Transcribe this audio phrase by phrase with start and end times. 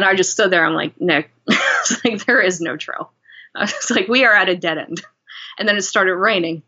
[0.00, 0.64] And I just stood there.
[0.64, 1.30] I'm like, Nick,
[2.04, 3.12] like there is no trail.
[3.54, 5.02] I was like, we are at a dead end.
[5.58, 6.62] And then it started raining.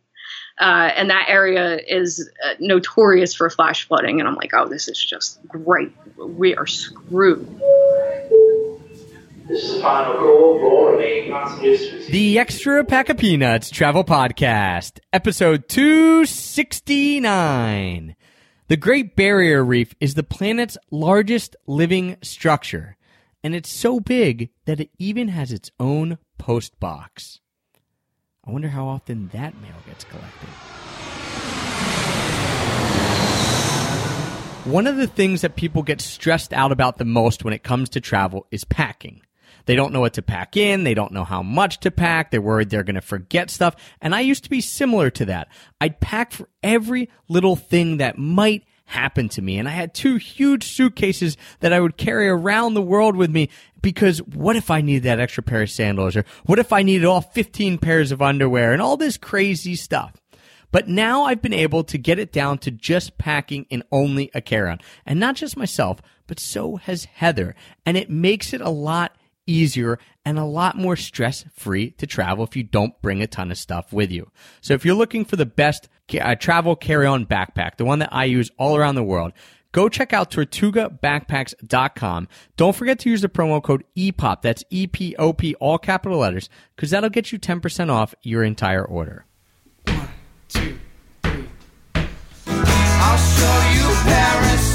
[0.60, 4.20] Uh, and that area is uh, notorious for flash flooding.
[4.20, 5.94] And I'm like, oh, this is just great.
[6.18, 7.48] We are screwed.
[9.48, 10.98] This is final call for.
[12.10, 18.14] The Extra Pack of Peanuts Travel Podcast, episode 269.
[18.68, 22.98] The Great Barrier Reef is the planet's largest living structure,
[23.42, 27.40] and it's so big that it even has its own post box.
[28.46, 30.48] I wonder how often that mail gets collected.
[34.64, 37.88] One of the things that people get stressed out about the most when it comes
[37.90, 39.22] to travel is packing.
[39.66, 40.84] They don't know what to pack in.
[40.84, 42.30] They don't know how much to pack.
[42.30, 43.76] They're worried they're going to forget stuff.
[44.00, 45.48] And I used to be similar to that.
[45.80, 49.58] I'd pack for every little thing that might happen to me.
[49.58, 53.48] And I had two huge suitcases that I would carry around the world with me
[53.80, 57.04] because what if I needed that extra pair of sandals or what if I needed
[57.04, 60.14] all 15 pairs of underwear and all this crazy stuff?
[60.70, 64.40] But now I've been able to get it down to just packing in only a
[64.40, 64.80] carry-on.
[65.04, 67.54] And not just myself, but so has Heather.
[67.84, 69.14] And it makes it a lot
[69.46, 73.50] easier and a lot more stress free to travel if you don't bring a ton
[73.50, 74.30] of stuff with you.
[74.60, 75.88] So if you're looking for the best
[76.20, 79.32] uh, travel carry on backpack, the one that I use all around the world,
[79.72, 82.28] go check out tortugabackpacks.com.
[82.56, 86.18] Don't forget to use the promo code EPOP, that's E P O P, all capital
[86.18, 89.26] letters, because that'll get you 10% off your entire order.
[89.86, 90.08] One,
[90.48, 90.78] two,
[91.22, 91.48] three.
[92.46, 94.71] I'll show you Paris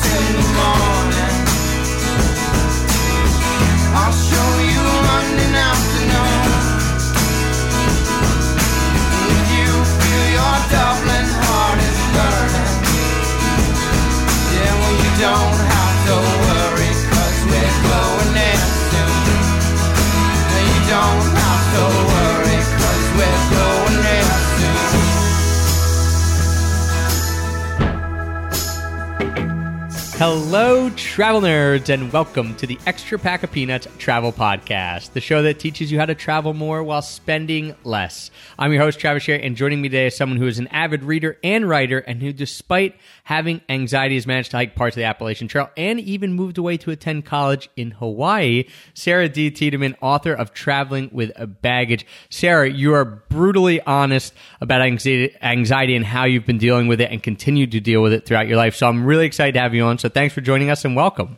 [30.17, 35.43] Hello, travel nerds, and welcome to the Extra Pack of Peanuts Travel Podcast, the show
[35.43, 38.31] that teaches you how to travel more while spending less.
[38.57, 41.03] I'm your host, Travis Sherry, and joining me today is someone who is an avid
[41.03, 42.95] reader and writer, and who, despite
[43.25, 46.77] having anxiety, has managed to hike parts of the Appalachian Trail and even moved away
[46.77, 48.63] to attend college in Hawaii.
[48.95, 49.51] Sarah D.
[49.51, 52.07] Tiedemann, author of Traveling with a Baggage.
[52.31, 57.21] Sarah, you are brutally honest about anxiety, and how you've been dealing with it and
[57.21, 58.73] continue to deal with it throughout your life.
[58.73, 59.99] So I'm really excited to have you on.
[59.99, 61.37] So thanks for joining us and welcome.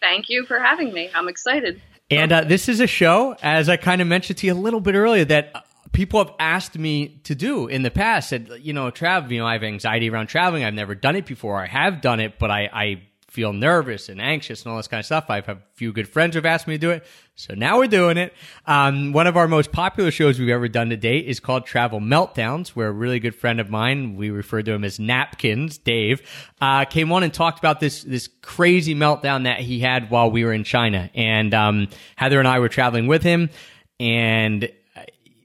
[0.00, 1.10] Thank you for having me.
[1.14, 1.80] I'm excited.
[2.10, 4.80] And uh, this is a show, as I kind of mentioned to you a little
[4.80, 8.28] bit earlier, that people have asked me to do in the past.
[8.28, 9.32] Said, you know, travel.
[9.32, 10.64] you know, I have anxiety around traveling.
[10.64, 11.62] I've never done it before.
[11.62, 13.02] I have done it, but I, I
[13.34, 15.24] feel nervous and anxious and all this kind of stuff.
[15.28, 17.04] I've had a few good friends who've asked me to do it.
[17.34, 18.32] So now we're doing it.
[18.64, 21.98] Um, one of our most popular shows we've ever done to date is called Travel
[21.98, 26.22] Meltdowns, where a really good friend of mine, we refer to him as Napkins, Dave,
[26.60, 30.44] uh, came on and talked about this, this crazy meltdown that he had while we
[30.44, 31.10] were in China.
[31.12, 33.50] And, um, Heather and I were traveling with him
[33.98, 34.70] and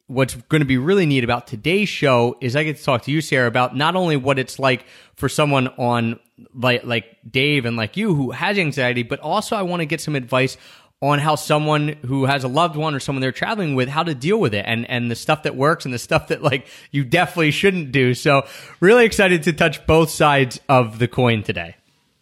[0.10, 3.12] what's going to be really neat about today's show is I get to talk to
[3.12, 6.20] you, Sarah, about not only what it's like for someone on
[6.54, 10.02] like like Dave and like you who has anxiety, but also I want to get
[10.02, 10.58] some advice
[11.00, 14.16] on how someone who has a loved one or someone they're traveling with how to
[14.16, 17.06] deal with it and and the stuff that works and the stuff that like you
[17.06, 18.16] definitely shouldn't do.
[18.16, 18.48] So
[18.80, 21.76] really excited to touch both sides of the coin today.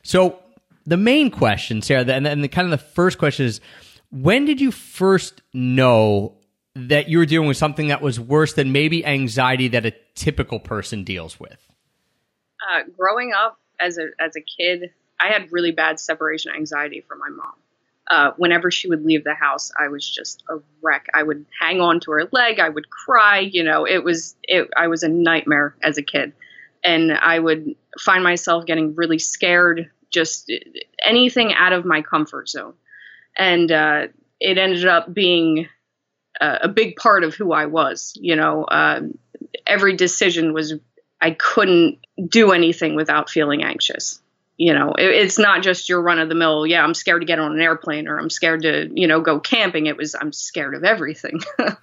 [0.04, 0.40] So
[0.86, 3.62] the main question, Sarah, and then the kind of the first question is
[4.12, 6.37] when did you first know
[6.78, 10.60] that you were dealing with something that was worse than maybe anxiety that a typical
[10.60, 11.58] person deals with?
[12.70, 17.20] Uh, growing up as a as a kid, I had really bad separation anxiety from
[17.20, 17.54] my mom.
[18.10, 21.08] Uh, whenever she would leave the house, I was just a wreck.
[21.14, 22.60] I would hang on to her leg.
[22.60, 23.40] I would cry.
[23.40, 24.70] You know, it was it.
[24.78, 26.34] I was a nightmare as a kid,
[26.84, 29.90] and I would find myself getting really scared.
[30.10, 30.52] Just
[31.06, 32.74] anything out of my comfort zone,
[33.38, 34.08] and uh,
[34.40, 35.68] it ended up being
[36.40, 38.14] a big part of who I was.
[38.20, 39.18] You know, um,
[39.66, 40.74] every decision was
[41.20, 44.22] I couldn't do anything without feeling anxious.
[44.58, 46.66] You know, it, it's not just your run of the mill.
[46.66, 49.40] Yeah, I'm scared to get on an airplane, or I'm scared to you know go
[49.40, 49.86] camping.
[49.88, 51.42] It was I'm scared of everything.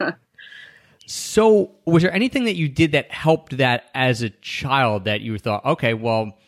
[1.06, 5.38] So, was there anything that you did that helped that as a child that you
[5.38, 6.38] thought, okay, well,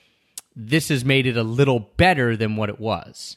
[0.55, 3.37] this has made it a little better than what it was?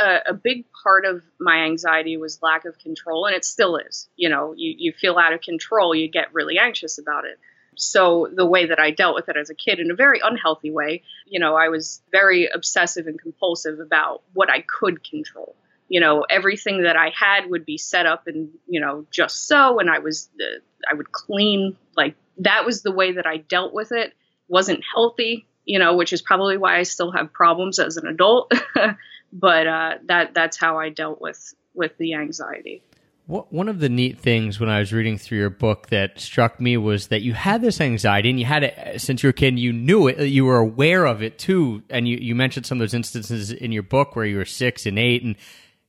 [0.00, 4.08] A, a big part of my anxiety was lack of control, and it still is.
[4.16, 7.38] You know, you, you feel out of control, you get really anxious about it.
[7.76, 10.70] So, the way that I dealt with it as a kid in a very unhealthy
[10.70, 15.54] way, you know, I was very obsessive and compulsive about what I could control.
[15.88, 19.80] You know, everything that I had would be set up and you know just so,
[19.80, 20.60] and I was uh,
[20.90, 24.12] I would clean like that was the way that I dealt with it.
[24.48, 28.52] wasn't healthy, you know, which is probably why I still have problems as an adult.
[29.32, 32.82] but uh, that that's how I dealt with with the anxiety.
[33.26, 36.76] One of the neat things when I was reading through your book that struck me
[36.76, 39.56] was that you had this anxiety and you had it since you were a kid
[39.56, 41.84] you knew it, you were aware of it too.
[41.90, 44.84] And you, you mentioned some of those instances in your book where you were six
[44.84, 45.36] and eight and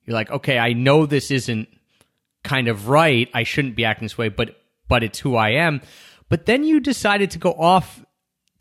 [0.06, 1.68] you're like, okay, I know this isn't
[2.44, 3.28] kind of right.
[3.34, 4.58] I shouldn't be acting this way, but,
[4.88, 5.82] but it's who I am.
[6.30, 8.06] But then you decided to go off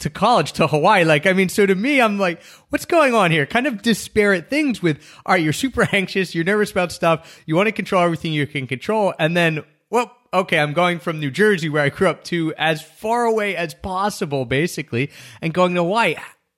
[0.00, 1.05] to college to Hawaii.
[1.05, 3.47] Like, I mean, so to me, I'm like, what's going on here?
[3.47, 7.56] Kind of disparate things with, all right, you're super anxious, you're nervous about stuff, you
[7.56, 11.31] want to control everything you can control, and then, well, okay, I'm going from New
[11.31, 15.11] Jersey, where I grew up, to as far away as possible, basically,
[15.41, 16.17] and going to Hawaii.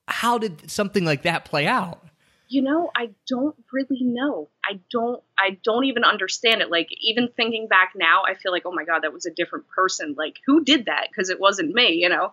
[0.08, 2.02] How did something like that play out?
[2.48, 4.50] You know, I don't really know.
[4.62, 6.70] I don't I don't even understand it.
[6.70, 9.68] Like even thinking back now, I feel like, oh my god, that was a different
[9.68, 10.14] person.
[10.18, 11.06] Like who did that?
[11.10, 12.30] Because it wasn't me, you know.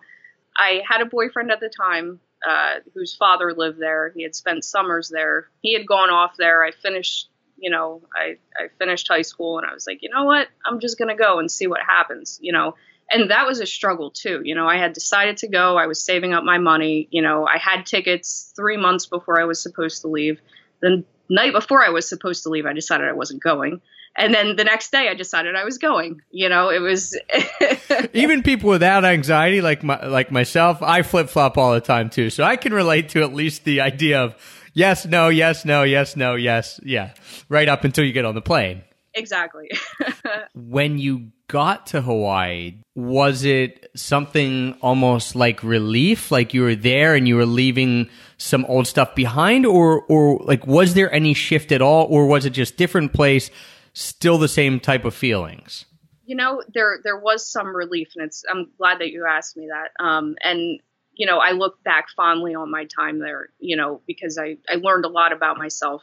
[0.60, 4.12] I had a boyfriend at the time uh, whose father lived there.
[4.14, 5.48] He had spent summers there.
[5.62, 6.62] He had gone off there.
[6.62, 10.24] I finished, you know, I, I finished high school and I was like, you know
[10.24, 10.48] what?
[10.66, 12.74] I'm just going to go and see what happens, you know.
[13.10, 14.42] And that was a struggle too.
[14.44, 15.78] You know, I had decided to go.
[15.78, 17.08] I was saving up my money.
[17.10, 20.40] You know, I had tickets three months before I was supposed to leave.
[20.80, 23.80] The night before I was supposed to leave, I decided I wasn't going
[24.16, 26.20] and then the next day I decided I was going.
[26.30, 27.18] You know, it was
[28.12, 32.30] even people without anxiety, like my, like myself, I flip flop all the time too.
[32.30, 34.34] So I can relate to at least the idea of
[34.74, 37.14] yes, no, yes, no, yes, no, yes, yeah,
[37.48, 38.82] right up until you get on the plane.
[39.14, 39.68] Exactly.
[40.54, 47.14] when you got to Hawaii, was it something almost like relief, like you were there
[47.14, 48.08] and you were leaving
[48.38, 52.44] some old stuff behind, or or like was there any shift at all, or was
[52.44, 53.50] it just different place?
[53.92, 55.84] Still the same type of feelings?
[56.24, 59.68] You know, there there was some relief, and it's I'm glad that you asked me
[59.68, 60.04] that.
[60.04, 60.80] Um, and
[61.14, 63.48] you know, I look back fondly on my time there.
[63.58, 66.02] You know, because I I learned a lot about myself.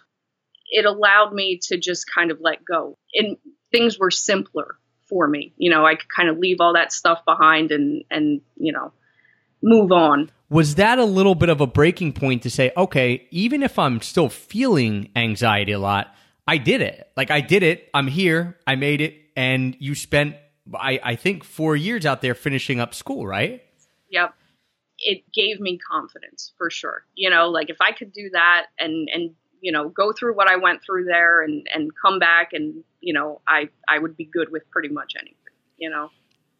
[0.69, 3.37] It allowed me to just kind of let go, and
[3.71, 5.53] things were simpler for me.
[5.57, 8.91] You know, I could kind of leave all that stuff behind and and you know
[9.61, 10.29] move on.
[10.49, 14.01] Was that a little bit of a breaking point to say, okay, even if I'm
[14.01, 16.15] still feeling anxiety a lot,
[16.47, 17.11] I did it.
[17.17, 17.89] Like I did it.
[17.93, 18.57] I'm here.
[18.65, 19.15] I made it.
[19.35, 20.35] And you spent,
[20.73, 23.61] I, I think, four years out there finishing up school, right?
[24.09, 24.33] Yep.
[24.99, 27.03] It gave me confidence for sure.
[27.15, 30.49] You know, like if I could do that and and you know go through what
[30.49, 34.25] I went through there and and come back and you know I I would be
[34.25, 35.35] good with pretty much anything.
[35.77, 36.09] You know.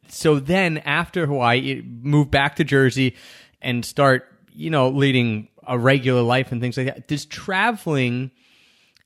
[0.10, 3.16] So then after Hawaii, move back to Jersey
[3.60, 7.08] and start you know leading a regular life and things like that.
[7.08, 8.30] Does traveling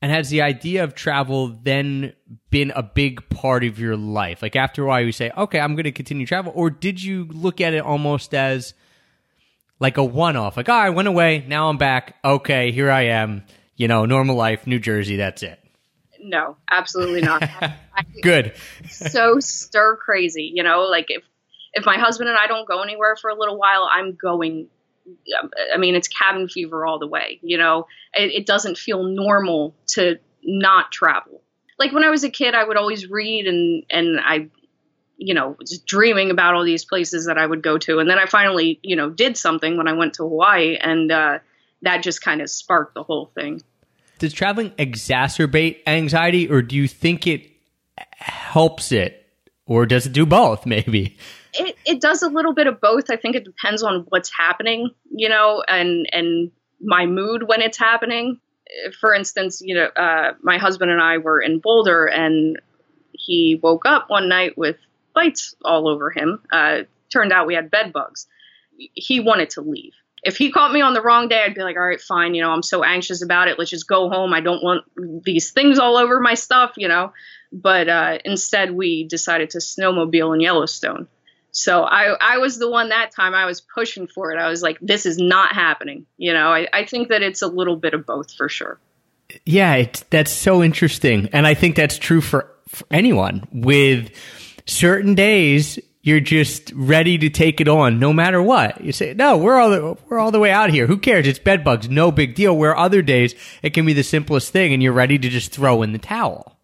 [0.01, 2.13] and has the idea of travel then
[2.49, 4.41] been a big part of your life?
[4.41, 6.51] Like after a while, you say, okay, I'm going to continue travel.
[6.55, 8.73] Or did you look at it almost as
[9.79, 10.57] like a one off?
[10.57, 11.45] Like, oh, I went away.
[11.47, 12.15] Now I'm back.
[12.25, 13.43] Okay, here I am.
[13.75, 15.17] You know, normal life, New Jersey.
[15.17, 15.59] That's it.
[16.19, 17.47] No, absolutely not.
[18.21, 18.53] Good.
[18.89, 20.51] so stir crazy.
[20.53, 21.23] You know, like if,
[21.73, 24.67] if my husband and I don't go anywhere for a little while, I'm going
[25.73, 27.39] I mean, it's cabin fever all the way.
[27.41, 31.41] You know, it, it, doesn't feel normal to not travel.
[31.79, 34.47] Like when I was a kid, I would always read and and I,
[35.17, 38.19] you know, was dreaming about all these places that I would go to, and then
[38.19, 41.39] I finally, you know, did something when I went to Hawaii, and uh,
[41.81, 43.61] that just kind of sparked the whole thing.
[44.19, 47.49] Does traveling exacerbate anxiety, or do you think it
[47.97, 49.25] helps it,
[49.65, 50.65] or does it do both?
[50.67, 51.17] Maybe.
[51.53, 53.09] It, it does a little bit of both.
[53.09, 57.77] I think it depends on what's happening, you know, and and my mood when it's
[57.77, 58.39] happening.
[58.99, 62.57] For instance, you know, uh, my husband and I were in Boulder, and
[63.11, 64.77] he woke up one night with
[65.13, 66.41] bites all over him.
[66.51, 68.27] Uh, turned out we had bed bugs.
[68.77, 69.93] He wanted to leave.
[70.23, 72.35] If he caught me on the wrong day, I'd be like, all right, fine.
[72.35, 73.57] You know, I'm so anxious about it.
[73.57, 74.33] Let's just go home.
[74.33, 74.85] I don't want
[75.23, 77.11] these things all over my stuff, you know.
[77.51, 81.07] But uh, instead, we decided to snowmobile in Yellowstone.
[81.51, 84.39] So I, I was the one that time I was pushing for it.
[84.39, 86.05] I was like, this is not happening.
[86.17, 88.79] You know, I, I think that it's a little bit of both for sure.
[89.45, 91.29] Yeah, it, that's so interesting.
[91.33, 94.11] And I think that's true for, for anyone with
[94.65, 95.77] certain days.
[96.03, 98.83] You're just ready to take it on no matter what.
[98.83, 100.87] You say, no, we're all the, we're all the way out here.
[100.87, 101.27] Who cares?
[101.27, 101.89] It's bed bugs.
[101.89, 102.57] No big deal.
[102.57, 105.83] Where other days it can be the simplest thing and you're ready to just throw
[105.83, 106.57] in the towel.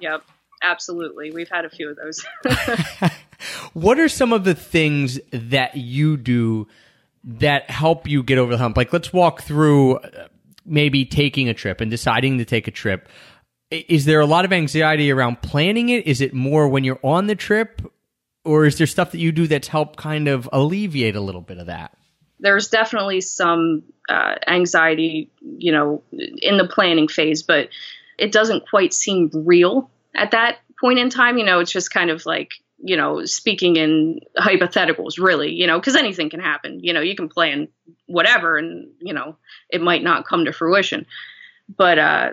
[0.00, 0.22] Yep
[0.64, 1.30] absolutely.
[1.30, 2.24] We've had a few of those.
[3.72, 6.66] what are some of the things that you do
[7.24, 8.76] that help you get over the hump?
[8.76, 10.28] Like, let's walk through uh,
[10.64, 13.08] maybe taking a trip and deciding to take a trip.
[13.70, 16.06] Is there a lot of anxiety around planning it?
[16.06, 17.82] Is it more when you're on the trip?
[18.44, 21.58] Or is there stuff that you do that's helped kind of alleviate a little bit
[21.58, 21.96] of that?
[22.44, 27.70] there's definitely some uh, anxiety, you know, in the planning phase, but
[28.18, 31.38] it doesn't quite seem real at that point in time.
[31.38, 32.50] You know, it's just kind of like,
[32.84, 36.80] you know, speaking in hypotheticals, really, you know, because anything can happen.
[36.82, 37.68] You know, you can plan
[38.06, 39.36] whatever and, you know,
[39.70, 41.06] it might not come to fruition.
[41.74, 42.32] But uh,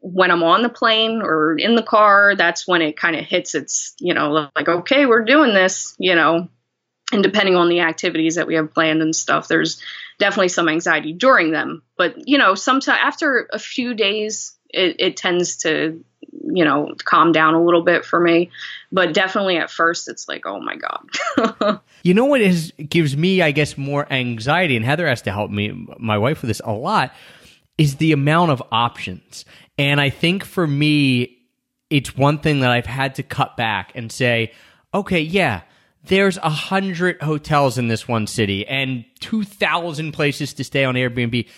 [0.00, 3.54] when I'm on the plane or in the car, that's when it kind of hits
[3.54, 6.48] its, you know, like, okay, we're doing this, you know,
[7.12, 9.80] and depending on the activities that we have planned and stuff there's
[10.18, 15.16] definitely some anxiety during them but you know sometimes after a few days it, it
[15.16, 16.04] tends to
[16.52, 18.50] you know calm down a little bit for me
[18.92, 23.42] but definitely at first it's like oh my god You know what is gives me,
[23.42, 26.70] I guess, more anxiety, and Heather has to help me, my wife, with this a
[26.70, 27.12] lot,
[27.78, 29.44] is the amount of options.
[29.76, 31.36] And I think for me,
[31.90, 34.52] it's one thing that I've had to cut back and say,
[34.94, 35.62] okay, yeah,
[36.04, 40.94] there's a hundred hotels in this one city and two thousand places to stay on
[40.94, 41.48] Airbnb.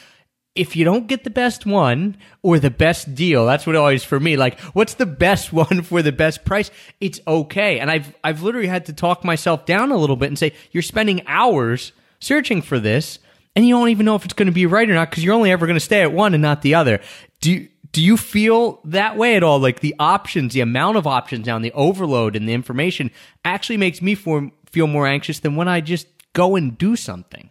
[0.58, 4.18] If you don't get the best one or the best deal, that's what always for
[4.18, 4.36] me.
[4.36, 6.70] Like, what's the best one for the best price?
[7.00, 7.78] It's okay.
[7.78, 10.82] And I've I've literally had to talk myself down a little bit and say, you're
[10.82, 13.18] spending hours searching for this,
[13.54, 15.34] and you don't even know if it's going to be right or not because you're
[15.34, 17.00] only ever going to stay at one and not the other.
[17.40, 19.58] Do you, do you feel that way at all?
[19.58, 23.10] Like the options, the amount of options now, and the overload and the information
[23.44, 27.50] actually makes me for, feel more anxious than when I just go and do something.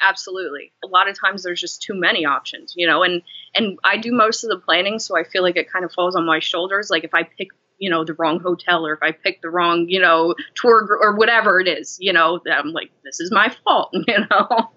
[0.00, 0.72] Absolutely.
[0.84, 3.22] A lot of times there's just too many options you know and
[3.54, 6.16] and i do most of the planning so i feel like it kind of falls
[6.16, 6.90] on my shoulders.
[6.90, 7.48] Like if i pick
[7.78, 10.94] you know the wrong hotel or if i pick the wrong you know tour gr-
[10.94, 14.70] or whatever it is you know i'm like this is my fault you know?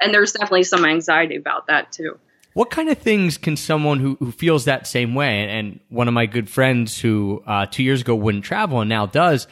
[0.00, 2.18] And there's definitely some anxiety about that too.
[2.54, 6.08] What kind of things can someone who, who feels that same way, and, and one
[6.08, 9.46] of my good friends who uh, two years ago wouldn't travel and now does,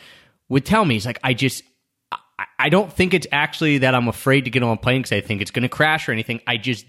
[0.49, 1.63] would tell me, he's like, I just,
[2.59, 5.21] I, don't think it's actually that I'm afraid to get on a plane because I
[5.21, 6.41] think it's going to crash or anything.
[6.47, 6.87] I just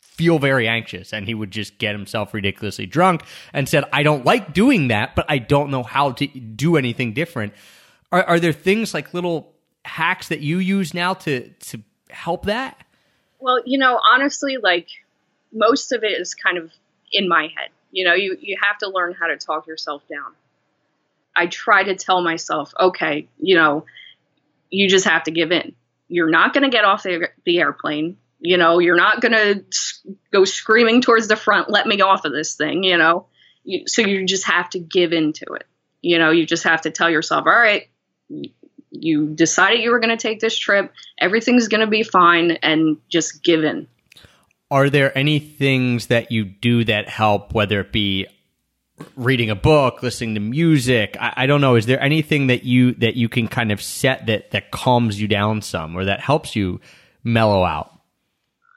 [0.00, 1.12] feel very anxious.
[1.12, 5.16] And he would just get himself ridiculously drunk and said, I don't like doing that,
[5.16, 7.52] but I don't know how to do anything different.
[8.12, 9.52] Are, are there things like little
[9.84, 12.78] hacks that you use now to, to help that?
[13.40, 14.88] Well, you know, honestly, like
[15.52, 16.72] most of it is kind of
[17.12, 17.70] in my head.
[17.90, 20.32] You know, you, you have to learn how to talk yourself down.
[21.36, 23.84] I try to tell myself, okay, you know,
[24.74, 25.74] you just have to give in.
[26.08, 28.16] You're not going to get off the, the airplane.
[28.40, 29.64] You know, you're not going to
[30.32, 33.26] go screaming towards the front, let me off of this thing, you know.
[33.62, 35.66] You, so you just have to give in to it.
[36.02, 37.88] You know, you just have to tell yourself, all right,
[38.90, 40.92] you decided you were going to take this trip.
[41.18, 43.86] Everything's going to be fine and just give in.
[44.70, 48.26] are there any things that you do that help whether it be
[49.16, 52.92] reading a book listening to music I, I don't know is there anything that you
[52.94, 56.54] that you can kind of set that that calms you down some or that helps
[56.56, 56.80] you
[57.22, 57.94] mellow out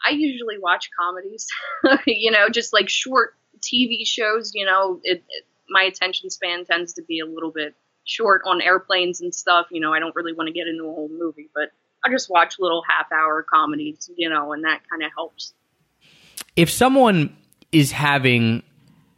[0.07, 1.47] I usually watch comedies,
[2.07, 4.51] you know, just like short TV shows.
[4.53, 8.61] You know, it, it, my attention span tends to be a little bit short on
[8.61, 9.67] airplanes and stuff.
[9.69, 11.71] You know, I don't really want to get into a whole movie, but
[12.05, 15.53] I just watch little half hour comedies, you know, and that kind of helps.
[16.55, 17.35] if someone
[17.71, 18.63] is having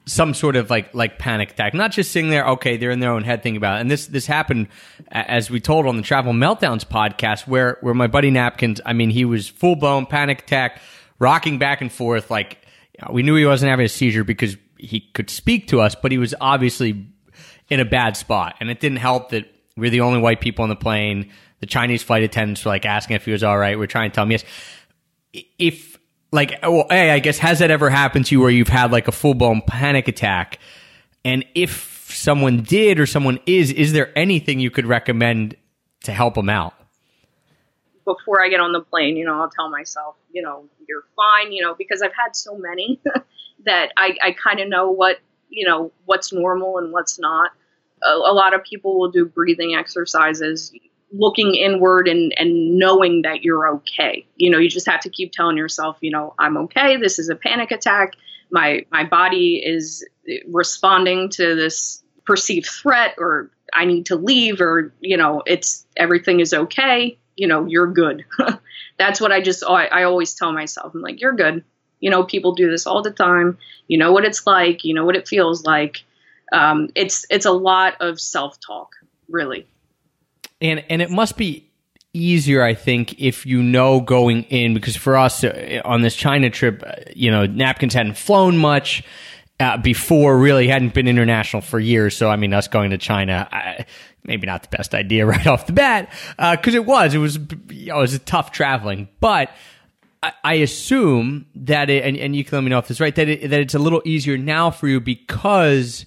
[0.09, 3.11] some sort of like like panic attack, not just sitting there, okay, they're in their
[3.11, 3.81] own head thinking about it.
[3.81, 4.67] And this this happened
[5.11, 9.11] as we told on the Travel Meltdowns podcast, where where my buddy Napkins, I mean,
[9.11, 10.81] he was full blown panic attack,
[11.19, 12.31] rocking back and forth.
[12.31, 12.57] Like
[13.11, 16.17] we knew he wasn't having a seizure because he could speak to us, but he
[16.17, 17.05] was obviously
[17.69, 18.55] in a bad spot.
[18.59, 19.45] And it didn't help that
[19.77, 21.31] we're the only white people on the plane.
[21.59, 23.77] The Chinese flight attendants were like asking if he was all right.
[23.77, 24.43] We're trying to tell him yes.
[25.59, 25.98] If
[26.31, 29.07] like, well, hey, I guess has that ever happened to you where you've had like
[29.07, 30.59] a full blown panic attack?
[31.25, 35.55] And if someone did or someone is, is there anything you could recommend
[36.03, 36.73] to help them out?
[38.05, 41.51] Before I get on the plane, you know, I'll tell myself, you know, you're fine,
[41.51, 42.99] you know, because I've had so many
[43.65, 45.17] that I, I kind of know what,
[45.49, 47.51] you know, what's normal and what's not.
[48.03, 50.73] A, a lot of people will do breathing exercises,
[51.11, 54.25] looking inward and, and knowing that you're okay.
[54.35, 56.97] You know, you just have to keep telling yourself, you know, I'm okay.
[56.97, 58.13] This is a panic attack.
[58.51, 60.07] My my body is
[60.47, 66.39] responding to this perceived threat or I need to leave or, you know, it's everything
[66.39, 67.17] is okay.
[67.35, 68.25] You know, you're good.
[68.97, 70.93] That's what I just I, I always tell myself.
[70.93, 71.63] I'm like, you're good.
[71.99, 73.57] You know, people do this all the time.
[73.87, 74.83] You know what it's like.
[74.83, 76.03] You know what it feels like.
[76.51, 78.91] Um, it's it's a lot of self talk,
[79.27, 79.67] really.
[80.61, 81.65] And and it must be
[82.13, 86.49] easier i think if you know going in because for us uh, on this china
[86.49, 89.03] trip uh, you know napkins hadn't flown much
[89.59, 92.15] uh, before really hadn't been international for years.
[92.15, 93.85] So I mean, us going to China, I,
[94.23, 97.37] maybe not the best idea right off the bat because it was it was
[97.69, 99.49] you know, it was tough traveling, but.
[100.21, 102.99] I- I assume that it, and, and you can let me know if this is
[102.99, 106.05] right, that, it, that it's a little easier now for you because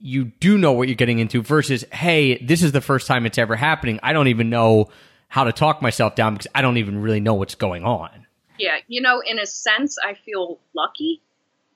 [0.00, 3.38] you do know what you're getting into versus, hey, this is the first time it's
[3.38, 3.98] ever happening.
[4.02, 4.88] I don't even know
[5.28, 8.26] how to talk myself down because I don't even really know what's going on.
[8.58, 11.20] Yeah, you know, in a sense, I feel lucky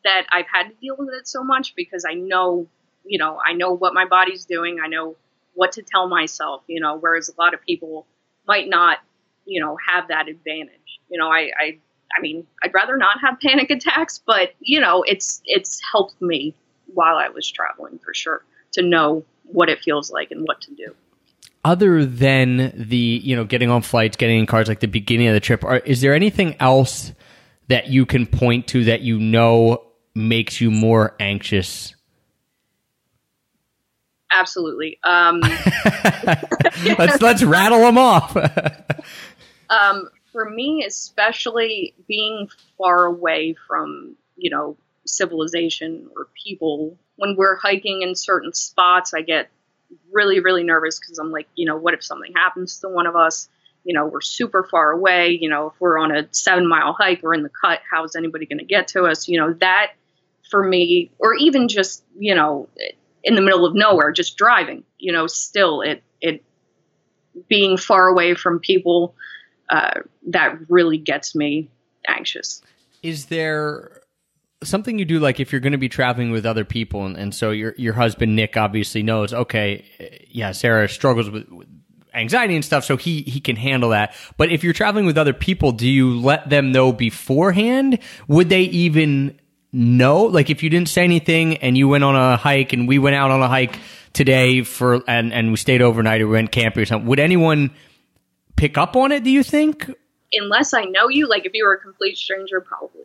[0.05, 2.67] that I've had to deal with it so much because I know,
[3.05, 4.79] you know, I know what my body's doing.
[4.83, 5.17] I know
[5.55, 8.07] what to tell myself, you know, whereas a lot of people
[8.49, 8.99] might not,
[9.45, 11.01] you know, have that advantage.
[11.09, 11.79] You know, I, I,
[12.17, 16.55] I mean, I'd rather not have panic attacks, but you know, it's it's helped me
[16.95, 20.75] while I was traveling for sure to know what it feels like and what to
[20.75, 20.95] do.
[21.65, 25.35] Other than the, you know, getting on flights, getting in cars like the beginning of
[25.35, 27.13] the trip, are, is there anything else
[27.69, 29.85] that you can point to that you know
[30.15, 31.95] makes you more anxious?
[34.33, 34.99] Absolutely.
[35.05, 35.41] Um,
[36.99, 38.37] let's let's rattle them off.
[39.71, 47.57] um, for me, especially being far away from, you know, civilization or people, when we're
[47.57, 49.51] hiking in certain spots, I get
[50.13, 53.17] really, really nervous because I'm like, you know, what if something happens to one of
[53.17, 53.49] us?
[53.85, 55.39] You know, we're super far away.
[55.41, 58.47] You know, if we're on a seven mile hike, we're in the cut, how's anybody
[58.47, 59.29] going to get to us?
[59.29, 59.93] You know, that
[60.51, 62.69] for me, or even just, you know,
[63.25, 66.45] in the middle of nowhere, just driving, you know, still it, it,
[67.49, 69.15] being far away from people,
[69.71, 71.71] uh, that really gets me
[72.07, 72.63] anxious.
[73.03, 74.02] is there
[74.65, 77.35] something you do like if you're going to be traveling with other people and, and
[77.35, 81.69] so your your husband Nick obviously knows okay eh, yeah Sarah struggles with, with
[82.15, 84.15] anxiety and stuff so he he can handle that.
[84.37, 87.99] But if you're traveling with other people do you let them know beforehand?
[88.29, 89.39] Would they even
[89.73, 90.25] know?
[90.25, 93.17] Like if you didn't say anything and you went on a hike and we went
[93.17, 93.79] out on a hike
[94.13, 97.71] today for and and we stayed overnight or we went camping or something would anyone
[98.57, 99.91] pick up on it do you think?
[100.35, 103.03] Unless I know you, like if you were a complete stranger, probably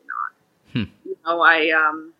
[1.28, 2.14] know, I um,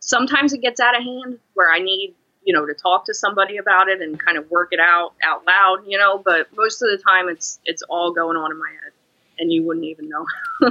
[0.00, 3.56] sometimes it gets out of hand where I need you know to talk to somebody
[3.56, 5.78] about it and kind of work it out out loud.
[5.86, 8.92] You know, but most of the time it's it's all going on in my head,
[9.38, 10.26] and you wouldn't even know.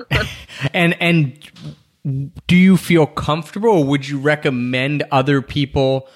[0.74, 1.38] And and
[2.48, 6.08] do you feel comfortable or would you recommend other people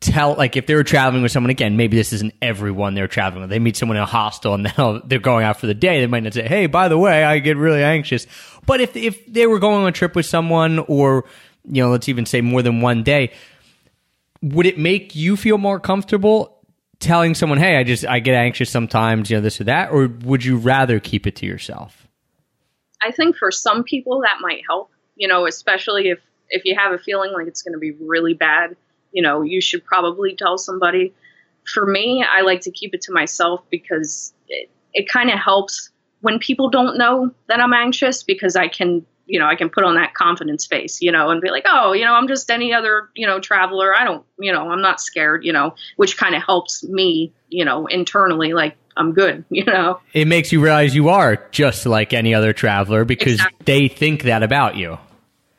[0.00, 3.42] tell like if they were traveling with someone again maybe this isn't everyone they're traveling
[3.42, 3.50] with.
[3.50, 6.00] They meet someone in a hostel and they'll, they're going out for the day.
[6.00, 8.26] They might not say hey by the way i get really anxious.
[8.66, 11.24] But if if they were going on a trip with someone or
[11.64, 13.32] you know let's even say more than one day
[14.42, 16.56] would it make you feel more comfortable
[16.98, 20.08] telling someone hey i just i get anxious sometimes you know this or that or
[20.24, 22.00] would you rather keep it to yourself?
[23.02, 26.92] I think for some people that might help, you know, especially if if you have
[26.92, 28.76] a feeling like it's going to be really bad,
[29.12, 31.12] you know, you should probably tell somebody.
[31.72, 35.90] For me, I like to keep it to myself because it, it kind of helps
[36.20, 39.84] when people don't know that I'm anxious because I can, you know, I can put
[39.84, 42.74] on that confidence face, you know, and be like, oh, you know, I'm just any
[42.74, 43.96] other, you know, traveler.
[43.96, 47.64] I don't, you know, I'm not scared, you know, which kind of helps me, you
[47.64, 50.00] know, internally, like I'm good, you know.
[50.12, 53.64] it makes you realize you are just like any other traveler because Exactly.
[53.64, 54.98] they think that about you.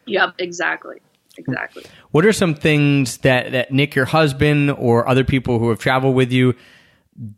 [0.05, 1.01] Yep, exactly.
[1.47, 1.83] Exactly.
[2.11, 6.15] What are some things that, that Nick, your husband, or other people who have traveled
[6.15, 6.55] with you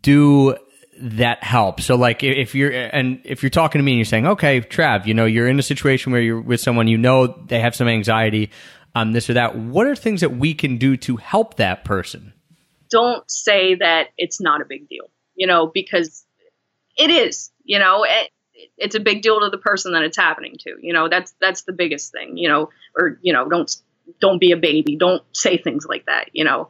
[0.01, 0.55] do
[0.99, 1.81] that help?
[1.81, 5.05] So, like, if you're and if you're talking to me and you're saying, "Okay, Trav,
[5.05, 7.87] you know, you're in a situation where you're with someone you know they have some
[7.87, 8.51] anxiety,
[8.95, 9.55] um, this or that.
[9.55, 12.33] What are things that we can do to help that person?"
[12.93, 16.23] don't say that it's not a big deal, you know, because
[16.95, 18.29] it is, you know, it,
[18.77, 21.63] it's a big deal to the person that it's happening to, you know, that's, that's
[21.63, 23.75] the biggest thing, you know, or, you know, don't,
[24.19, 24.95] don't be a baby.
[24.95, 26.69] Don't say things like that, you know.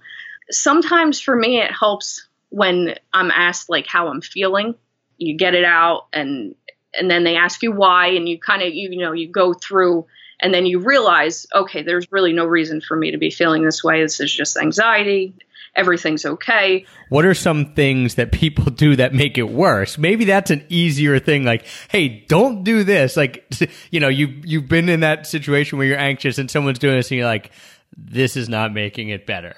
[0.49, 4.75] Sometimes for me, it helps when I'm asked like how I'm feeling.
[5.17, 6.55] You get it out and,
[6.93, 9.53] and then they ask you why and you kind of, you, you know, you go
[9.53, 10.05] through
[10.39, 13.83] and then you realize, okay, there's really no reason for me to be feeling this
[13.83, 14.01] way.
[14.01, 15.33] This is just anxiety.
[15.75, 16.85] Everything's okay.
[17.09, 19.97] What are some things that people do that make it worse?
[19.97, 21.43] Maybe that's an easier thing.
[21.43, 23.17] Like, hey, don't do this.
[23.17, 23.45] Like,
[23.91, 27.09] you know, you you've been in that situation where you're anxious and someone's doing this,
[27.09, 27.51] and you're like,
[27.97, 29.55] this is not making it better.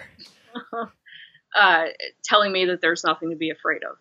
[1.55, 1.85] uh,
[2.23, 3.97] telling me that there's nothing to be afraid of,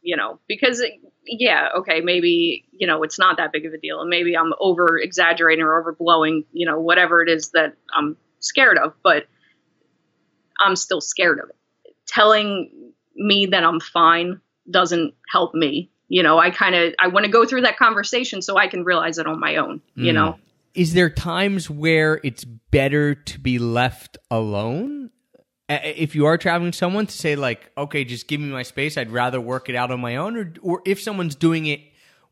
[0.00, 0.82] you know, because
[1.26, 4.52] yeah, okay, maybe you know it's not that big of a deal, and maybe I'm
[4.58, 9.26] over exaggerating or overblowing, you know, whatever it is that I'm scared of, but
[10.60, 11.56] I'm still scared of it.
[12.06, 15.90] Telling me that I'm fine doesn't help me.
[16.08, 18.84] You know, I kind of I want to go through that conversation so I can
[18.84, 19.80] realize it on my own.
[19.94, 20.14] You mm.
[20.14, 20.38] know,
[20.74, 25.10] is there times where it's better to be left alone?
[25.68, 28.98] If you are traveling with someone to say like, okay, just give me my space.
[28.98, 31.80] I'd rather work it out on my own, or or if someone's doing it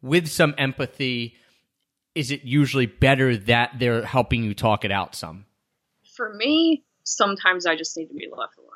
[0.02, 1.36] with some empathy,
[2.16, 5.44] is it usually better that they're helping you talk it out some?
[6.18, 6.84] for me,
[7.16, 8.68] sometimes I just need to be left alone.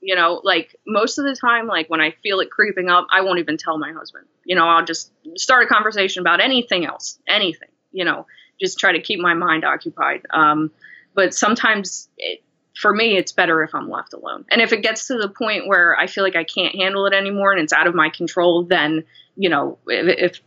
[0.00, 3.22] You know, like most of the time, like when I feel it creeping up, I
[3.22, 4.26] won't even tell my husband.
[4.44, 8.26] You know, I'll just start a conversation about anything else, anything, you know,
[8.60, 10.22] just try to keep my mind occupied.
[10.30, 10.70] Um,
[11.14, 12.44] but sometimes it,
[12.76, 14.44] for me, it's better if I'm left alone.
[14.50, 17.12] And if it gets to the point where I feel like I can't handle it
[17.12, 19.04] anymore and it's out of my control, then,
[19.36, 20.40] you know, if, if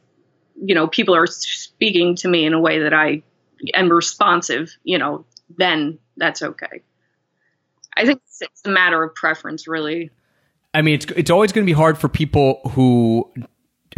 [0.63, 3.23] you know, people are speaking to me in a way that I
[3.73, 5.25] am responsive, you know,
[5.57, 6.83] then that's okay.
[7.97, 10.09] I think it's, a matter of preference, really.
[10.73, 13.31] I mean, it's it's always going to be hard for people who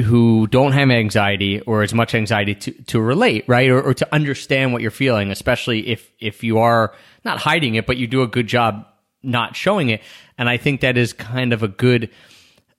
[0.01, 4.13] who don't have anxiety or as much anxiety to, to relate, right, or, or to
[4.13, 8.21] understand what you're feeling, especially if if you are not hiding it, but you do
[8.23, 8.85] a good job
[9.21, 10.01] not showing it.
[10.37, 12.09] And I think that is kind of a good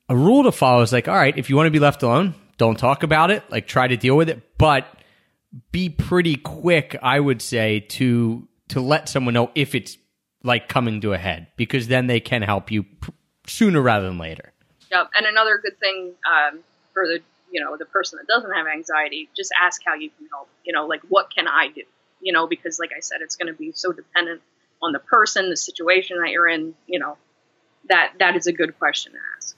[0.08, 0.82] a rule to follow.
[0.82, 3.42] Is like, all right, if you want to be left alone, don't talk about it.
[3.50, 4.86] Like, try to deal with it, but
[5.70, 9.96] be pretty quick, I would say, to to let someone know if it's
[10.44, 13.10] like coming to a head, because then they can help you pr-
[13.46, 14.52] sooner rather than later.
[14.92, 15.10] Yep.
[15.16, 16.60] And another good thing um,
[16.92, 20.28] for the you know the person that doesn't have anxiety, just ask how you can
[20.28, 20.48] help.
[20.64, 21.82] You know, like what can I do?
[22.20, 24.42] You know, because like I said, it's going to be so dependent
[24.82, 26.74] on the person, the situation that you're in.
[26.86, 27.16] You know,
[27.88, 29.56] that that is a good question to ask.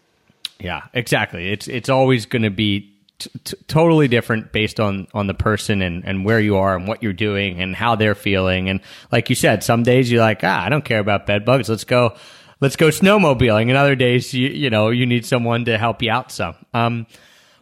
[0.58, 1.50] Yeah, exactly.
[1.50, 6.04] It's it's always going to be t- totally different based on on the person and
[6.04, 8.68] and where you are and what you're doing and how they're feeling.
[8.68, 8.80] And
[9.12, 11.68] like you said, some days you're like, ah, I don't care about bed bugs.
[11.68, 12.16] Let's go.
[12.60, 13.68] Let's go snowmobiling.
[13.68, 16.54] And other days, you you know, you need someone to help you out some.
[16.72, 17.06] Um,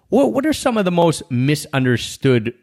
[0.09, 2.55] what what are some of the most misunderstood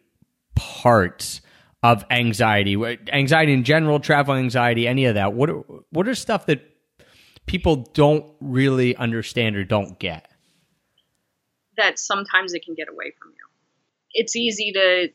[0.55, 1.41] parts
[1.83, 2.77] of anxiety?
[3.11, 5.33] Anxiety in general, travel anxiety, any of that.
[5.33, 5.49] What
[5.91, 6.61] what are stuff that
[7.45, 10.30] people don't really understand or don't get?
[11.81, 13.45] That sometimes it can get away from you.
[14.13, 15.09] It's easy to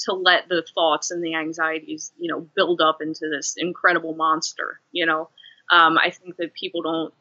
[0.00, 4.80] to let the thoughts and the anxieties, you know, build up into this incredible monster.
[4.92, 5.28] You know,
[5.72, 7.14] um, I think that people don't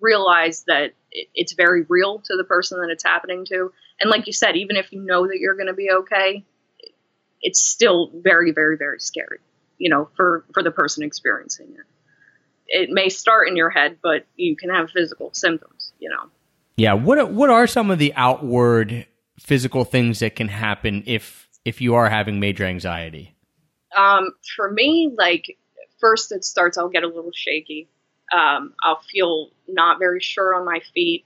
[0.00, 3.72] realize that it, it's very real to the person that it's happening to.
[4.00, 6.44] And like you said, even if you know that you're going to be okay,
[7.42, 9.38] it's still very, very, very scary.
[9.78, 11.86] You know, for for the person experiencing it.
[12.68, 15.92] It may start in your head, but you can have physical symptoms.
[15.98, 16.30] You know.
[16.76, 19.06] Yeah, what what are some of the outward
[19.40, 23.34] physical things that can happen if if you are having major anxiety?
[23.96, 25.56] Um, for me, like
[25.98, 27.88] first it starts, I'll get a little shaky.
[28.32, 31.24] Um, I'll feel not very sure on my feet.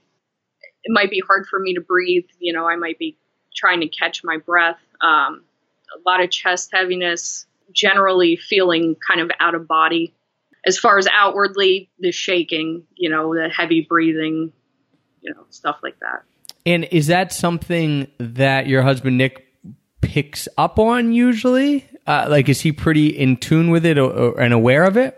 [0.83, 2.25] It might be hard for me to breathe.
[2.39, 3.17] You know, I might be
[3.55, 4.79] trying to catch my breath.
[5.01, 5.43] Um,
[5.93, 7.45] a lot of chest heaviness.
[7.73, 10.13] Generally feeling kind of out of body.
[10.65, 12.83] As far as outwardly, the shaking.
[12.95, 14.53] You know, the heavy breathing.
[15.21, 16.23] You know, stuff like that.
[16.65, 19.47] And is that something that your husband Nick
[20.01, 21.87] picks up on usually?
[22.05, 25.17] Uh, like, is he pretty in tune with it or, or, and aware of it?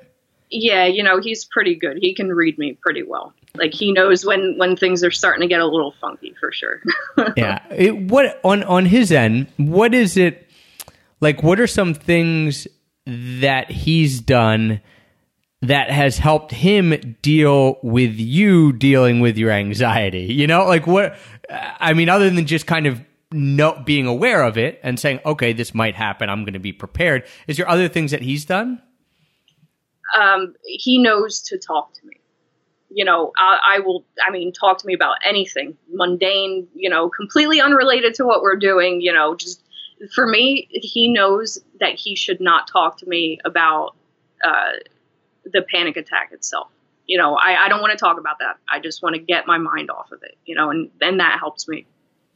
[0.50, 1.98] Yeah, you know, he's pretty good.
[2.00, 3.34] He can read me pretty well.
[3.56, 6.82] Like he knows when when things are starting to get a little funky for sure.
[7.38, 7.60] yeah.
[7.72, 9.48] It, what on on his end?
[9.58, 10.50] What is it
[11.22, 11.42] like?
[11.44, 12.68] What are some things
[13.06, 14.82] that he's done
[15.64, 20.32] that has helped him deal with you dealing with your anxiety?
[20.34, 21.18] You know, like what?
[21.50, 25.54] I mean, other than just kind of no being aware of it and saying, okay,
[25.54, 26.30] this might happen.
[26.30, 27.26] I'm going to be prepared.
[27.48, 28.82] Is there other things that he's done?
[30.14, 32.20] um, he knows to talk to me.
[32.90, 34.06] You know, I, I will.
[34.26, 36.68] I mean, talk to me about anything mundane.
[36.76, 39.02] You know, completely unrelated to what we're doing.
[39.02, 39.64] You know, just
[40.14, 43.96] for me, he knows that he should not talk to me about
[44.46, 44.74] uh,
[45.46, 46.68] the panic attack itself.
[47.06, 48.58] You know, I, I don't want to talk about that.
[48.72, 50.38] I just want to get my mind off of it.
[50.46, 51.86] You know, and and that helps me.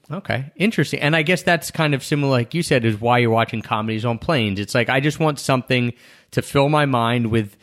[0.10, 1.02] Okay, interesting.
[1.02, 4.06] And I guess that's kind of similar, like you said, is why you're watching comedies
[4.06, 4.60] on planes.
[4.60, 5.94] It's like I just want something
[6.32, 7.58] to fill my mind with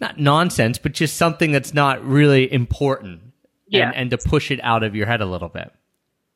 [0.00, 3.22] not nonsense, but just something that's not really important.
[3.66, 3.88] Yeah.
[3.88, 5.70] And, and to push it out of your head a little bit.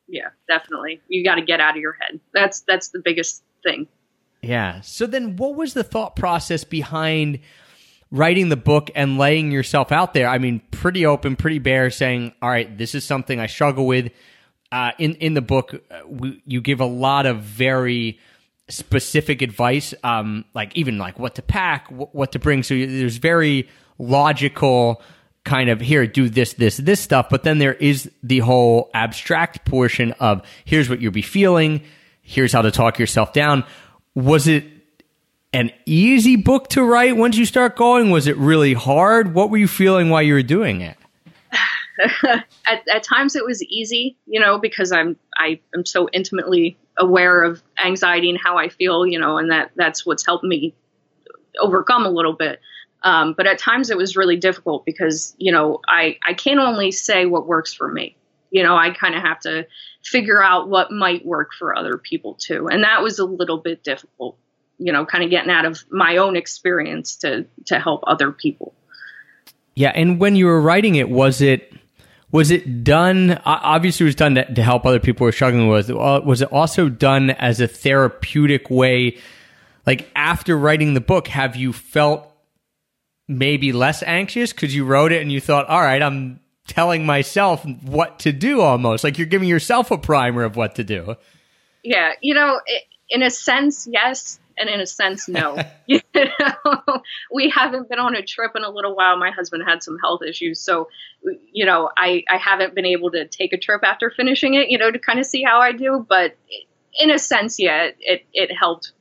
[0.06, 1.00] Yeah, definitely.
[1.08, 2.20] You got to get out of your head.
[2.34, 3.88] That's that's the biggest thing.
[4.42, 4.80] Yeah.
[4.82, 7.38] So then what was the thought process behind
[8.12, 10.28] writing the book and laying yourself out there?
[10.28, 14.12] I mean, pretty open, pretty bare, saying, all right, this is something I struggle with.
[14.70, 18.20] Uh, in, in the book, uh, we, you give a lot of very
[18.68, 22.62] specific advice, um, like even like what to pack, wh- what to bring.
[22.62, 25.02] So there's very logical
[25.44, 27.28] kind of here, do this, this, this stuff.
[27.28, 31.82] But then there is the whole abstract portion of here's what you'll be feeling.
[32.22, 33.64] Here's how to talk yourself down.
[34.14, 34.64] Was it
[35.52, 38.10] an easy book to write once you start going?
[38.10, 39.34] Was it really hard?
[39.34, 40.96] What were you feeling while you were doing it?
[42.24, 47.42] at, at times it was easy, you know, because I'm I am so intimately aware
[47.42, 50.74] of anxiety and how I feel, you know, and that that's what's helped me
[51.60, 52.60] overcome a little bit.
[53.02, 56.92] Um, but at times it was really difficult because you know I I can't only
[56.92, 58.16] say what works for me.
[58.50, 59.66] You know, I kind of have to
[60.04, 63.82] figure out what might work for other people too, and that was a little bit
[63.82, 64.36] difficult.
[64.84, 68.74] You know, kind of getting out of my own experience to to help other people.
[69.74, 71.72] Yeah, and when you were writing it, was it
[72.30, 73.40] was it done?
[73.44, 75.90] Obviously, it was done to, to help other people who were struggling with.
[75.90, 79.18] Uh, was it also done as a therapeutic way?
[79.86, 82.32] Like after writing the book, have you felt
[83.28, 87.64] maybe less anxious because you wrote it and you thought, all right, I'm telling myself
[87.82, 91.16] what to do almost like you're giving yourself a primer of what to do.
[91.82, 92.60] Yeah, you know,
[93.10, 95.58] in a sense, yes, and in a sense, no.
[95.86, 99.18] you know, we haven't been on a trip in a little while.
[99.18, 100.88] My husband had some health issues, so
[101.52, 104.78] you know, I I haven't been able to take a trip after finishing it, you
[104.78, 106.06] know, to kind of see how I do.
[106.08, 106.36] But
[106.98, 108.92] in a sense, yeah, it it helped.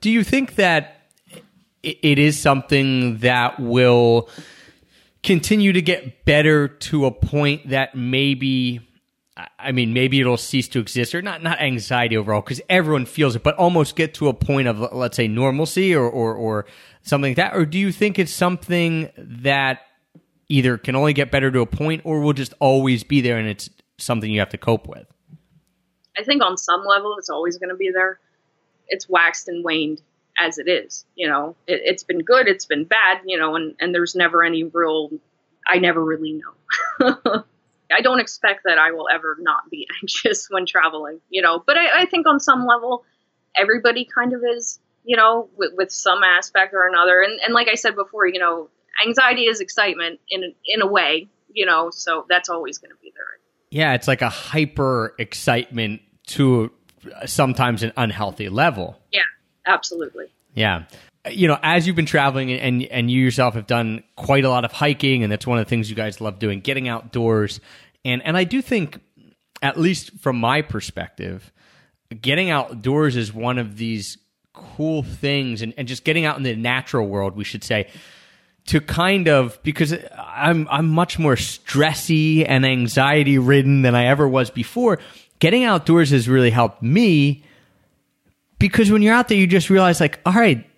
[0.00, 1.00] Do you think that
[1.82, 4.28] it is something that will
[5.22, 8.89] continue to get better to a point that maybe
[9.58, 13.36] I mean maybe it'll cease to exist or not not anxiety overall because everyone feels
[13.36, 16.66] it but almost get to a point of let's say normalcy or, or or
[17.02, 19.80] something like that or do you think it's something that
[20.48, 23.48] either can only get better to a point or will just always be there and
[23.48, 25.06] it's something you have to cope with
[26.18, 28.18] I think on some level it's always going to be there
[28.88, 30.02] it's waxed and waned
[30.40, 31.04] as it is.
[31.14, 34.44] You know, it, has been good, it's been bad, you know, and, and there's never
[34.44, 35.10] any real,
[35.66, 37.44] I never really know.
[37.92, 41.76] I don't expect that I will ever not be anxious when traveling, you know, but
[41.76, 43.04] I, I think on some level,
[43.56, 47.22] everybody kind of is, you know, with, with some aspect or another.
[47.22, 48.68] And, and like I said before, you know,
[49.06, 53.12] anxiety is excitement in, in a way, you know, so that's always going to be
[53.14, 53.24] there.
[53.70, 56.70] Yeah, it's like a hyper excitement to
[57.26, 59.00] sometimes an unhealthy level.
[59.12, 59.22] Yeah,
[59.66, 60.26] absolutely.
[60.54, 60.84] Yeah.
[61.28, 64.64] You know, as you've been traveling and and you yourself have done quite a lot
[64.64, 67.60] of hiking, and that's one of the things you guys love doing, getting outdoors.
[68.04, 69.00] And and I do think,
[69.60, 71.52] at least from my perspective,
[72.22, 74.16] getting outdoors is one of these
[74.54, 77.88] cool things, and, and just getting out in the natural world, we should say,
[78.66, 84.26] to kind of because I'm I'm much more stressy and anxiety ridden than I ever
[84.26, 84.98] was before.
[85.38, 87.44] Getting outdoors has really helped me
[88.58, 90.69] because when you're out there, you just realize, like, all right,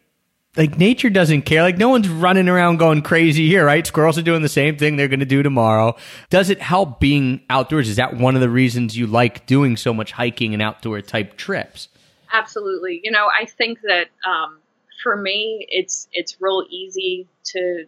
[0.56, 1.62] like nature doesn't care.
[1.62, 3.86] Like no one's running around going crazy here, right?
[3.86, 5.96] Squirrels are doing the same thing they're going to do tomorrow.
[6.30, 7.88] Does it help being outdoors?
[7.88, 11.36] Is that one of the reasons you like doing so much hiking and outdoor type
[11.36, 11.88] trips?
[12.32, 13.00] Absolutely.
[13.02, 14.58] You know, I think that um,
[15.02, 17.84] for me, it's it's real easy to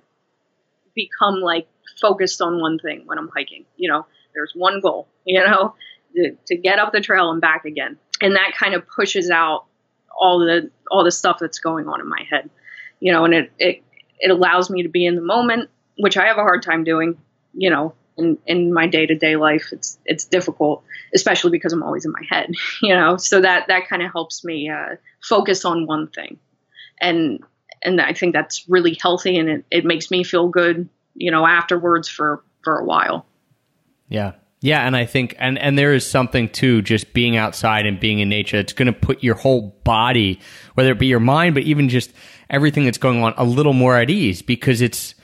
[0.95, 1.67] become like
[2.01, 3.67] focused on one thing when I'm hiking.
[3.77, 5.09] You know, there's one goal.
[5.25, 5.75] You know,
[6.17, 9.67] to, to get up the trail and back again, and that kind of pushes out
[10.19, 12.51] all the all the stuff that's going on in my head,
[13.01, 13.83] you know, and it it
[14.21, 17.19] it allows me to be in the moment, which I have a hard time doing,
[17.53, 19.69] you know, in in my day to day life.
[19.73, 20.83] It's it's difficult,
[21.15, 23.17] especially because I'm always in my head, you know.
[23.17, 26.39] So that that kind of helps me uh, focus on one thing,
[27.01, 27.41] and
[27.83, 31.47] and I think that's really healthy, and it it makes me feel good, you know,
[31.47, 33.27] afterwards for for a while.
[34.09, 34.33] Yeah,
[34.65, 38.21] yeah, and I think and and there is something to just being outside and being
[38.21, 38.57] in nature.
[38.57, 40.41] It's going to put your whole body,
[40.73, 42.11] whether it be your mind, but even just
[42.49, 45.17] everything that's going on, a little more at ease because it's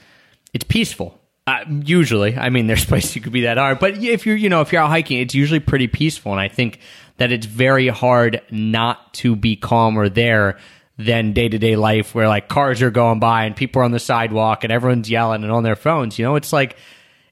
[0.53, 1.19] it's peaceful.
[1.47, 4.47] Uh, usually, I mean, there's places you could be that hard, but if you're you
[4.47, 6.77] know if you're out hiking, it's usually pretty peaceful, and I think
[7.17, 10.59] that it's very hard not to be calmer there
[10.99, 13.91] than day to day life where like cars are going by and people are on
[13.91, 16.19] the sidewalk and everyone's yelling and on their phones.
[16.19, 16.75] You know, it's like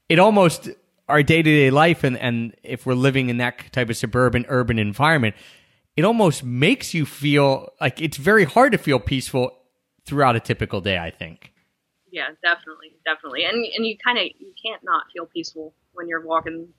[0.10, 0.70] it almost
[1.10, 4.46] our day to day life, and, and if we're living in that type of suburban
[4.48, 5.36] urban environment,
[5.98, 9.58] it almost makes you feel like it's very hard to feel peaceful
[10.06, 10.98] throughout a typical day.
[10.98, 11.54] I think.
[12.12, 16.26] Yeah, definitely, definitely, and and you kind of you can't not feel peaceful when you're
[16.26, 16.70] walking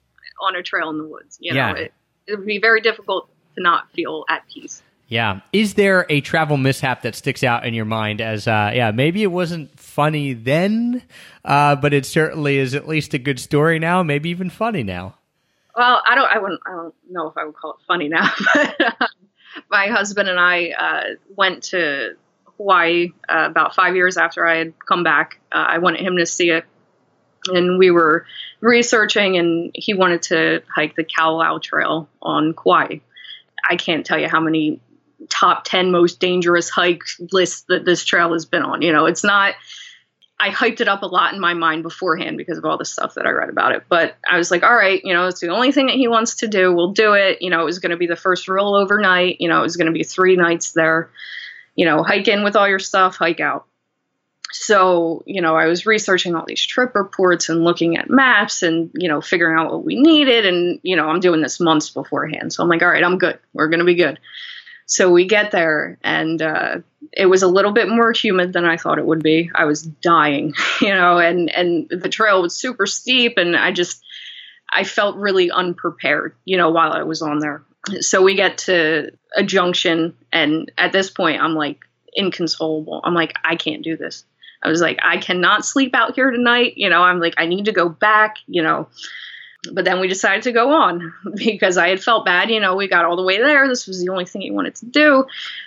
[0.41, 1.37] on a trail in the woods.
[1.41, 1.75] You know, yeah.
[1.75, 1.93] it,
[2.27, 4.83] it would be very difficult to not feel at peace.
[5.11, 5.41] Yeah.
[5.53, 9.25] Is there a travel mishap that sticks out in your mind as, uh, yeah, maybe
[9.25, 11.03] it wasn't funny then,
[11.45, 15.17] uh, but it certainly is at least a good story now, maybe even funny now?
[15.77, 18.31] Well, I don't, I wouldn't, I don't know if I would call it funny now,
[18.55, 19.07] but uh,
[19.69, 21.05] my husband and I uh,
[21.37, 22.15] went to
[22.57, 25.41] Hawaii uh, about five years after I had come back.
[25.51, 26.65] Uh, I wanted him to see it.
[27.49, 28.27] And we were
[28.61, 32.99] researching, and he wanted to hike the Kalalau Trail on Kauai.
[33.69, 34.81] I can't tell you how many
[35.29, 37.03] top 10 most dangerous hike
[37.33, 38.83] list that this trail has been on.
[38.83, 39.55] You know, it's not,
[40.39, 43.15] I hyped it up a lot in my mind beforehand because of all the stuff
[43.15, 43.85] that I read about it.
[43.89, 46.37] But I was like, all right, you know, it's the only thing that he wants
[46.37, 46.73] to do.
[46.73, 47.43] We'll do it.
[47.43, 49.41] You know, it was going to be the first real overnight.
[49.41, 51.11] You know, it was going to be three nights there.
[51.77, 53.67] You know, hike in with all your stuff, hike out.
[54.53, 58.91] So, you know, I was researching all these trip reports and looking at maps and,
[58.95, 60.45] you know, figuring out what we needed.
[60.47, 62.53] And, you know, I'm doing this months beforehand.
[62.53, 63.39] So I'm like, all right, I'm good.
[63.53, 64.19] We're going to be good.
[64.91, 66.79] So we get there, and uh,
[67.13, 69.49] it was a little bit more humid than I thought it would be.
[69.55, 74.03] I was dying, you know, and and the trail was super steep, and I just
[74.69, 77.63] I felt really unprepared, you know, while I was on there.
[78.01, 81.79] So we get to a junction, and at this point, I'm like
[82.13, 83.01] inconsolable.
[83.05, 84.25] I'm like, I can't do this.
[84.61, 86.73] I was like, I cannot sleep out here tonight.
[86.75, 88.39] You know, I'm like, I need to go back.
[88.49, 88.89] You know,
[89.73, 92.51] but then we decided to go on because I had felt bad.
[92.51, 93.69] You know, we got all the way there.
[93.69, 95.27] This was the only thing he wanted to do.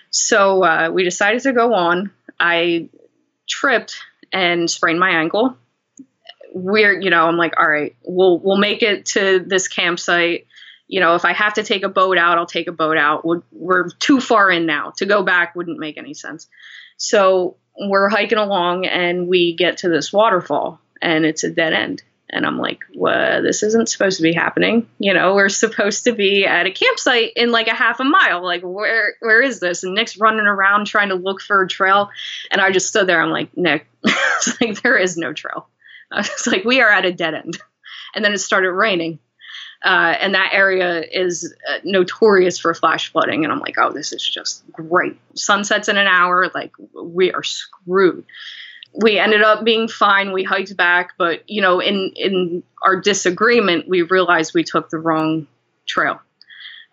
[0.09, 2.11] So uh, we decided to go on.
[2.39, 2.89] I
[3.47, 3.97] tripped
[4.31, 5.57] and sprained my ankle.
[6.53, 10.47] We're, you know, I'm like, all right, we'll we'll make it to this campsite.
[10.87, 13.25] You know, if I have to take a boat out, I'll take a boat out.
[13.25, 14.93] We're, we're too far in now.
[14.97, 16.47] To go back wouldn't make any sense.
[16.97, 22.03] So we're hiking along and we get to this waterfall and it's a dead end
[22.33, 24.87] and I'm like, well, this isn't supposed to be happening.
[24.97, 28.43] You know, we're supposed to be at a campsite in like a half a mile.
[28.43, 29.83] Like, where where is this?
[29.83, 32.09] And Nick's running around trying to look for a trail.
[32.51, 33.21] And I just stood there.
[33.21, 33.87] I'm like, Nick,
[34.61, 35.67] like, there is no trail.
[36.11, 37.59] I was like, we are at a dead end.
[38.15, 39.19] And then it started raining.
[39.85, 43.43] Uh, and that area is uh, notorious for flash flooding.
[43.43, 45.19] And I'm like, oh, this is just great.
[45.35, 46.49] Sunsets in an hour.
[46.55, 48.25] Like, we are screwed
[48.93, 50.31] we ended up being fine.
[50.31, 54.97] We hiked back, but you know, in in our disagreement, we realized we took the
[54.97, 55.47] wrong
[55.87, 56.21] trail.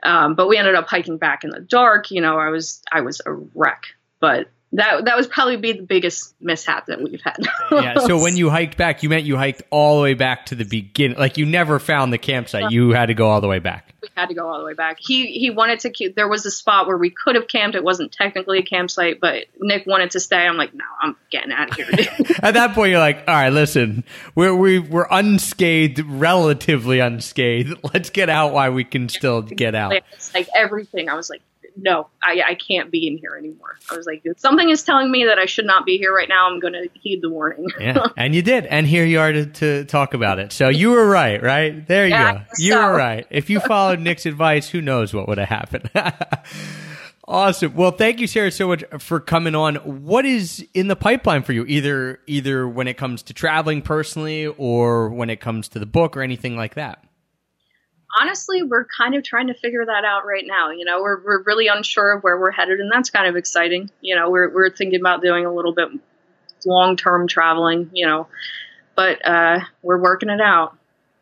[0.02, 2.10] Um, but we ended up hiking back in the dark.
[2.10, 3.84] You know, I was I was a wreck,
[4.18, 7.36] but that that was probably be the biggest mishap that we've had.
[7.72, 7.98] yeah.
[7.98, 10.64] So when you hiked back, you meant you hiked all the way back to the
[10.64, 11.18] beginning.
[11.18, 12.70] Like you never found the campsite.
[12.70, 13.94] You had to go all the way back.
[14.20, 14.98] We had to go all the way back.
[15.00, 16.14] He he wanted to keep.
[16.14, 17.74] There was a spot where we could have camped.
[17.74, 20.46] It wasn't technically a campsite, but Nick wanted to stay.
[20.46, 21.86] I'm like, no, I'm getting out of here.
[22.42, 24.04] At that point, you're like, all right, listen,
[24.34, 27.78] we're we, we're unscathed, relatively unscathed.
[27.94, 29.94] Let's get out while we can still get out.
[30.12, 31.08] It's like everything.
[31.08, 31.40] I was like,
[31.76, 33.78] no, I, I can't be in here anymore.
[33.90, 36.48] I was like, something is telling me that I should not be here right now.
[36.50, 37.66] I'm going to heed the warning.
[37.80, 40.52] yeah, and you did, and here you are to, to talk about it.
[40.52, 41.86] So you were right, right?
[41.86, 42.40] There you Yeah, go.
[42.58, 43.26] You so- were right.
[43.30, 45.90] If you followed Nick's advice, who knows what would have happened.
[47.28, 47.74] Awesome.
[47.76, 49.76] Well, thank you, Sarah, so much for coming on.
[49.76, 54.48] What is in the pipeline for you, either either when it comes to traveling personally,
[54.48, 57.04] or when it comes to the book, or anything like that?
[58.18, 60.70] Honestly, we're kind of trying to figure that out right now.
[60.70, 63.90] You know, we're, we're really unsure of where we're headed, and that's kind of exciting.
[64.00, 65.88] You know, we're, we're thinking about doing a little bit
[66.66, 68.26] long term traveling, you know,
[68.96, 70.76] but uh, we're working it out.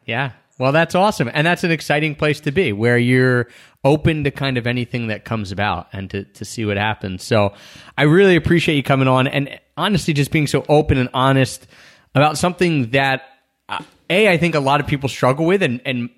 [0.06, 0.32] Yeah.
[0.58, 1.30] Well, that's awesome.
[1.32, 3.46] And that's an exciting place to be where you're
[3.84, 7.22] open to kind of anything that comes about and to, to see what happens.
[7.22, 7.54] So
[7.96, 11.68] I really appreciate you coming on and honestly just being so open and honest
[12.16, 13.22] about something that,
[13.68, 16.10] uh, A, I think a lot of people struggle with and, and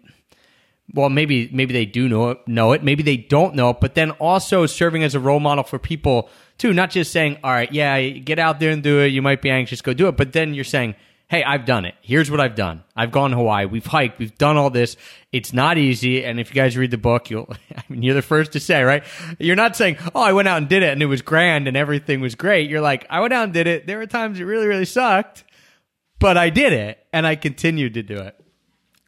[0.94, 3.94] well, maybe maybe they do know it, know it, maybe they don't know it, but
[3.94, 7.72] then also serving as a role model for people too, not just saying, "All right,
[7.72, 9.09] yeah, get out there and do it.
[9.09, 10.94] You might be anxious, go do it," but then you're saying,
[11.29, 11.94] "Hey, I've done it.
[12.00, 12.83] Here's what I've done.
[12.96, 13.66] I've gone to Hawaii.
[13.66, 14.18] We've hiked.
[14.18, 14.96] We've done all this.
[15.33, 18.22] It's not easy." And if you guys read the book, you'll I mean, you're the
[18.22, 19.05] first to say, right?
[19.38, 21.76] You're not saying, "Oh, I went out and did it and it was grand and
[21.76, 23.87] everything was great." You're like, "I went out and did it.
[23.87, 25.44] There were times it really really sucked,
[26.18, 28.39] but I did it and I continued to do it."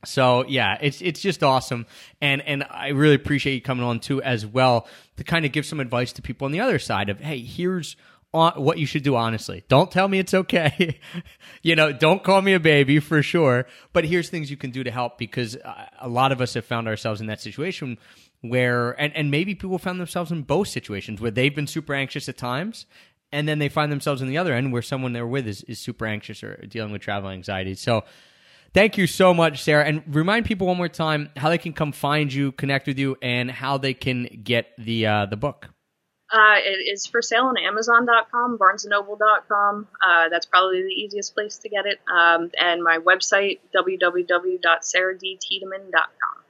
[0.04, 1.86] So yeah, it's it's just awesome,
[2.20, 5.64] and and I really appreciate you coming on too as well to kind of give
[5.64, 7.96] some advice to people on the other side of hey, here's
[8.32, 9.62] what you should do honestly.
[9.68, 10.98] Don't tell me it's okay,
[11.62, 11.92] you know.
[11.92, 15.18] Don't call me a baby for sure, but here's things you can do to help
[15.18, 17.98] because uh, a lot of us have found ourselves in that situation
[18.40, 22.28] where and and maybe people found themselves in both situations where they've been super anxious
[22.28, 22.86] at times
[23.32, 25.78] and then they find themselves on the other end where someone they're with is, is
[25.78, 27.74] super anxious or dealing with travel anxiety.
[27.74, 28.04] So
[28.74, 29.84] Thank you so much, Sarah.
[29.84, 33.18] And remind people one more time how they can come find you, connect with you,
[33.20, 35.68] and how they can get the uh, the book.
[36.32, 39.86] Uh, it is for sale on Amazon.com, BarnesandNoble.com.
[40.02, 42.00] Uh, that's probably the easiest place to get it.
[42.10, 46.42] Um, and my website, www.sarahdtiedemann.com.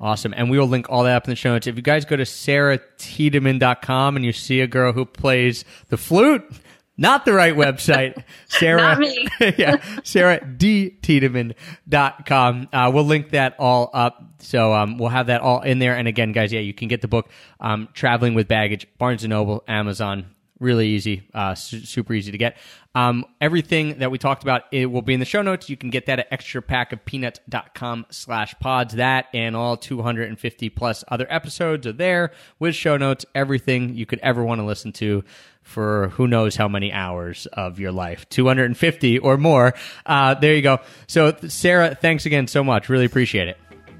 [0.00, 0.34] Awesome.
[0.36, 1.66] And we will link all that up in the show notes.
[1.66, 6.48] If you guys go to sarah.tiedemann.com and you see a girl who plays the flute,
[6.96, 8.22] not the right website.
[8.46, 8.98] Sarah,
[9.58, 12.68] yeah, Sarah D Tiedemann.com.
[12.72, 14.22] Uh, we'll link that all up.
[14.38, 15.96] So, um, we'll have that all in there.
[15.96, 17.30] And again, guys, yeah, you can get the book,
[17.60, 20.33] um, Traveling with Baggage, Barnes and Noble, Amazon.
[20.64, 22.56] Really easy, uh, su- super easy to get.
[22.94, 25.68] Um, everything that we talked about, it will be in the show notes.
[25.68, 28.94] You can get that at extrapackofpeanuts.com slash pods.
[28.94, 34.20] That and all 250 plus other episodes are there with show notes, everything you could
[34.20, 35.22] ever want to listen to
[35.60, 39.72] for who knows how many hours of your life 250 or more
[40.04, 43.56] uh, there you go so sarah thanks again so much really appreciate it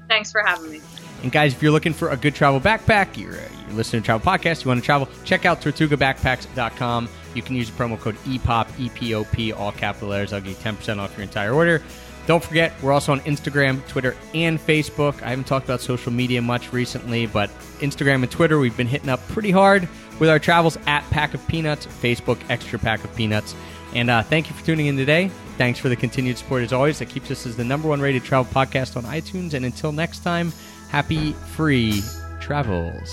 [0.07, 0.81] Thanks for having me.
[1.23, 4.05] and guys if you're looking for a good travel backpack you're, uh, you're listening to
[4.05, 8.15] travel podcast you want to travel check out tortugabackpacks.com you can use the promo code
[8.23, 10.33] EPOP, E-P-O-P, all capital letters.
[10.33, 11.83] I'll you 10% off your entire order.
[12.25, 15.21] Don't forget, we're also on Instagram, Twitter, and Facebook.
[15.21, 19.09] I haven't talked about social media much recently, but Instagram and Twitter, we've been hitting
[19.09, 19.87] up pretty hard
[20.19, 23.53] with our travels at Pack of Peanuts, Facebook, Extra Pack of Peanuts.
[23.95, 25.29] And uh, thank you for tuning in today.
[25.57, 26.99] Thanks for the continued support as always.
[26.99, 29.53] That keeps us as the number one rated travel podcast on iTunes.
[29.53, 30.51] And until next time,
[30.89, 32.03] happy free
[32.41, 33.09] travels.